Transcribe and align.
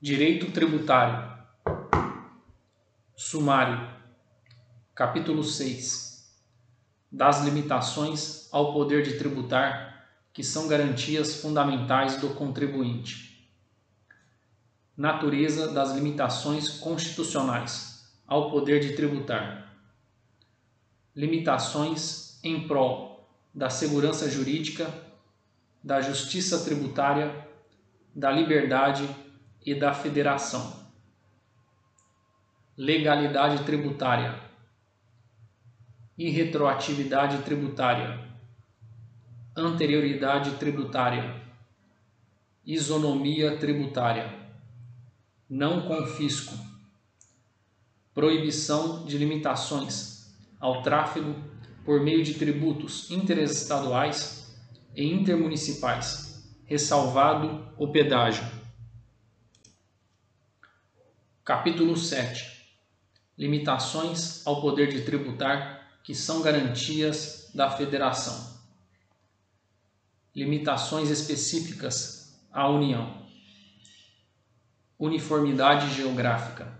Direito 0.00 0.52
Tributário. 0.52 1.28
Sumário. 3.16 3.92
Capítulo 4.94 5.42
6. 5.42 6.38
Das 7.10 7.44
limitações 7.44 8.48
ao 8.52 8.72
poder 8.72 9.02
de 9.02 9.18
tributar, 9.18 10.08
que 10.32 10.44
são 10.44 10.68
garantias 10.68 11.42
fundamentais 11.42 12.20
do 12.20 12.28
contribuinte. 12.28 13.50
Natureza 14.96 15.72
das 15.72 15.92
limitações 15.92 16.78
constitucionais 16.78 18.08
ao 18.24 18.52
poder 18.52 18.78
de 18.78 18.94
tributar. 18.94 19.74
Limitações 21.12 22.38
em 22.44 22.68
prol 22.68 23.28
da 23.52 23.68
segurança 23.68 24.30
jurídica, 24.30 24.94
da 25.82 26.00
justiça 26.00 26.64
tributária, 26.64 27.48
da 28.14 28.30
liberdade 28.30 29.04
e 29.70 29.74
da 29.74 29.92
Federação. 29.92 30.82
Legalidade 32.74 33.64
tributária. 33.64 34.40
Irretroatividade 36.16 37.42
tributária. 37.42 38.18
Anterioridade 39.54 40.52
tributária. 40.52 41.42
Isonomia 42.64 43.58
tributária. 43.58 44.32
Não 45.50 45.82
confisco. 45.82 46.54
Proibição 48.14 49.04
de 49.04 49.18
limitações 49.18 50.34
ao 50.58 50.80
tráfego 50.80 51.34
por 51.84 52.00
meio 52.00 52.24
de 52.24 52.34
tributos 52.34 53.10
interestaduais 53.10 54.56
e 54.96 55.04
intermunicipais, 55.04 56.42
ressalvado 56.64 57.70
o 57.76 57.88
pedágio. 57.88 58.57
Capítulo 61.48 61.96
7 61.96 62.46
Limitações 63.38 64.46
ao 64.46 64.60
poder 64.60 64.88
de 64.88 65.00
tributar 65.00 65.98
que 66.04 66.14
são 66.14 66.42
garantias 66.42 67.50
da 67.54 67.70
Federação. 67.70 68.60
Limitações 70.36 71.08
específicas 71.08 72.38
à 72.52 72.68
União. 72.68 73.26
Uniformidade 74.98 75.94
geográfica. 75.94 76.70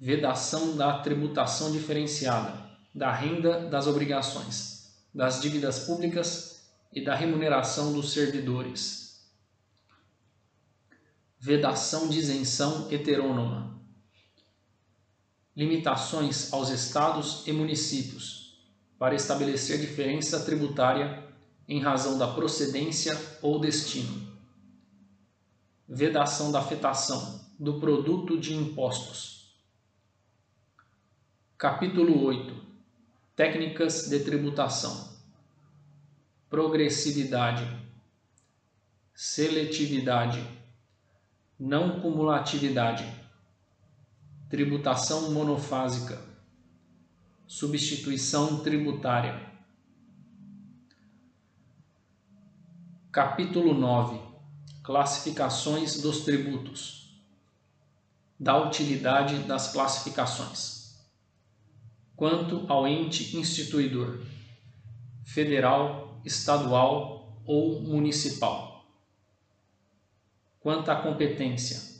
Vedação 0.00 0.76
da 0.76 0.98
tributação 0.98 1.70
diferenciada, 1.70 2.52
da 2.92 3.12
renda 3.12 3.60
das 3.68 3.86
obrigações, 3.86 4.92
das 5.14 5.40
dívidas 5.40 5.86
públicas 5.86 6.68
e 6.92 7.04
da 7.04 7.14
remuneração 7.14 7.92
dos 7.92 8.12
servidores 8.12 9.07
vedação 11.40 12.08
de 12.08 12.18
isenção 12.18 12.90
heterônoma, 12.90 13.80
limitações 15.54 16.52
aos 16.52 16.68
estados 16.70 17.46
e 17.46 17.52
municípios 17.52 18.58
para 18.98 19.14
estabelecer 19.14 19.78
diferença 19.78 20.40
tributária 20.44 21.24
em 21.68 21.80
razão 21.80 22.18
da 22.18 22.26
procedência 22.26 23.16
ou 23.40 23.60
destino, 23.60 24.36
vedação 25.88 26.50
da 26.50 26.58
afetação 26.58 27.48
do 27.58 27.78
produto 27.78 28.38
de 28.38 28.54
impostos. 28.54 29.56
Capítulo 31.56 32.24
8 32.24 32.66
Técnicas 33.36 34.08
de 34.08 34.18
tributação, 34.20 35.16
progressividade, 36.50 37.64
seletividade 39.14 40.57
não 41.58 42.00
cumulatividade, 42.00 43.04
tributação 44.48 45.32
monofásica, 45.32 46.22
substituição 47.48 48.60
tributária. 48.60 49.48
Capítulo 53.10 53.74
9 53.74 54.20
Classificações 54.84 56.00
dos 56.00 56.20
tributos. 56.20 57.20
Da 58.38 58.56
utilidade 58.56 59.40
das 59.40 59.72
classificações. 59.72 60.96
Quanto 62.14 62.64
ao 62.68 62.86
ente 62.86 63.36
instituidor, 63.36 64.20
federal, 65.24 66.20
estadual 66.24 67.42
ou 67.44 67.80
municipal 67.80 68.67
quanto 70.68 70.90
à 70.90 70.96
competência 70.96 71.98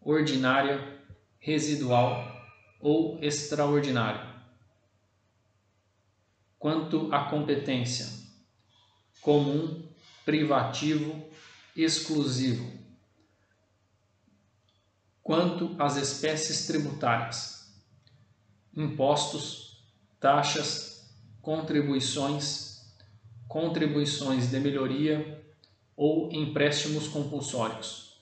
ordinária, 0.00 1.02
residual 1.38 2.24
ou 2.80 3.22
extraordinária. 3.22 4.26
Quanto 6.58 7.12
à 7.12 7.24
competência 7.28 8.08
comum, 9.20 9.86
privativo, 10.24 11.28
exclusivo. 11.76 12.72
Quanto 15.22 15.76
às 15.78 15.96
espécies 15.96 16.66
tributárias, 16.66 17.70
impostos, 18.74 19.84
taxas, 20.18 21.14
contribuições, 21.42 22.82
contribuições 23.46 24.50
de 24.50 24.58
melhoria, 24.58 25.43
ou 25.96 26.32
empréstimos 26.32 27.08
compulsórios. 27.08 28.20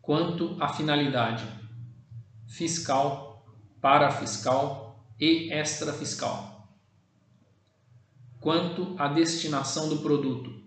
Quanto 0.00 0.56
à 0.62 0.68
finalidade 0.68 1.46
fiscal, 2.46 3.44
parafiscal 3.80 5.04
e 5.18 5.52
extrafiscal. 5.52 6.68
Quanto 8.40 8.94
à 8.98 9.08
destinação 9.08 9.88
do 9.88 9.98
produto, 9.98 10.62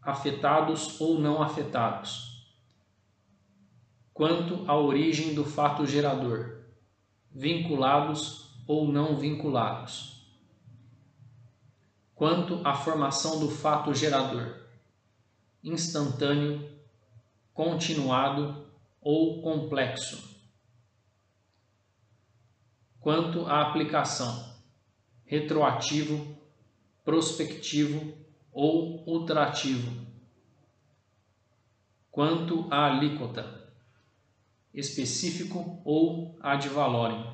afetados 0.00 1.00
ou 1.00 1.18
não 1.18 1.40
afetados. 1.40 2.52
Quanto 4.12 4.68
à 4.68 4.76
origem 4.76 5.34
do 5.34 5.44
fato 5.44 5.86
gerador, 5.86 6.64
vinculados 7.30 8.52
ou 8.66 8.90
não 8.92 9.16
vinculados 9.16 10.21
quanto 12.14 12.60
à 12.66 12.74
formação 12.74 13.40
do 13.40 13.50
fato 13.50 13.94
gerador, 13.94 14.62
instantâneo, 15.62 16.70
continuado 17.52 18.66
ou 19.00 19.42
complexo. 19.42 20.30
Quanto 23.00 23.46
à 23.46 23.62
aplicação, 23.62 24.54
retroativo, 25.24 26.36
prospectivo 27.04 28.14
ou 28.52 29.02
ultrativo. 29.08 30.06
Quanto 32.10 32.68
à 32.70 32.86
alíquota, 32.86 33.72
específico 34.72 35.80
ou 35.84 36.38
ad 36.40 36.68
valorem. 36.68 37.26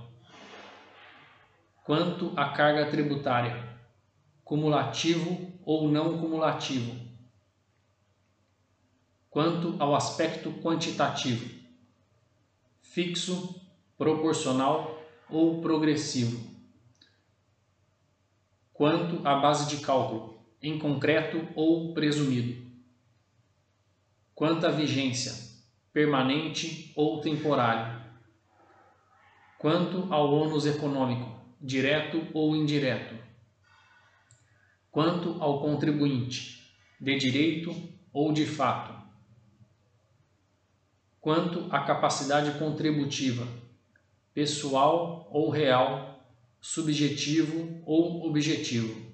Quanto 1.85 2.33
à 2.37 2.51
carga 2.51 2.91
tributária, 2.91 3.68
cumulativo 4.49 5.53
ou 5.63 5.91
não 5.91 6.19
cumulativo. 6.19 6.99
Quanto 9.29 9.77
ao 9.79 9.95
aspecto 9.95 10.51
quantitativo, 10.63 11.55
fixo, 12.81 13.61
proporcional 13.99 15.03
ou 15.29 15.61
progressivo. 15.61 16.49
Quanto 18.73 19.21
à 19.29 19.39
base 19.39 19.69
de 19.69 19.85
cálculo, 19.85 20.43
em 20.63 20.79
concreto 20.79 21.47
ou 21.55 21.93
presumido. 21.93 22.67
Quanto 24.35 24.65
à 24.65 24.71
vigência, 24.71 25.35
permanente 25.93 26.91
ou 26.97 27.21
temporário. 27.21 28.03
Quanto 29.59 30.11
ao 30.11 30.33
ônus 30.33 30.65
econômico, 30.65 31.39
direto 31.61 32.27
ou 32.33 32.57
indireto 32.57 33.28
quanto 34.91 35.43
ao 35.43 35.61
contribuinte, 35.61 36.73
de 37.01 37.17
direito 37.17 37.75
ou 38.13 38.33
de 38.33 38.47
fato, 38.47 38.99
quanto 41.21 41.73
à 41.73 41.85
capacidade 41.85 42.59
contributiva, 42.59 43.47
pessoal 44.33 45.29
ou 45.31 45.51
real, 45.51 46.25
subjetivo 46.61 47.83
ou 47.85 48.27
objetivo, 48.27 49.13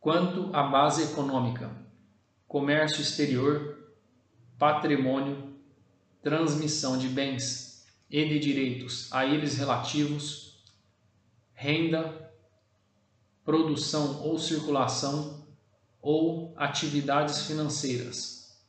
quanto 0.00 0.54
à 0.54 0.64
base 0.64 1.04
econômica, 1.04 1.70
comércio 2.46 3.00
exterior, 3.00 3.94
patrimônio, 4.58 5.54
transmissão 6.22 6.98
de 6.98 7.08
bens 7.08 7.86
e 8.10 8.28
de 8.28 8.38
direitos 8.38 9.10
a 9.12 9.24
eles 9.24 9.56
relativos, 9.56 10.62
renda 11.54 12.31
produção 13.44 14.22
ou 14.22 14.38
circulação, 14.38 15.42
ou 16.00 16.52
atividades 16.56 17.46
financeiras. 17.46 18.60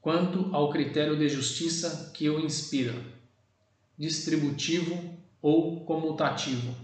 Quanto 0.00 0.54
ao 0.54 0.70
critério 0.70 1.16
de 1.18 1.28
justiça 1.28 2.12
que 2.14 2.28
o 2.28 2.38
inspira, 2.38 2.94
distributivo 3.98 5.16
ou 5.40 5.84
comutativo. 5.84 6.74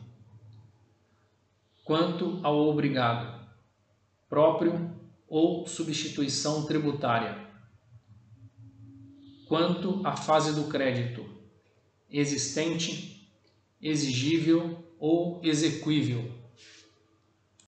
Quanto 1.85 2.41
ao 2.43 2.59
obrigado, 2.69 3.47
próprio 4.29 4.91
ou 5.29 5.67
substituição 5.67 6.65
tributária. 6.67 7.39
Quanto 9.47 10.01
à 10.07 10.17
fase 10.17 10.55
do 10.55 10.69
crédito, 10.69 11.29
existente, 12.11 13.29
exigível 13.81 14.83
ou 15.03 15.41
exequível 15.43 16.42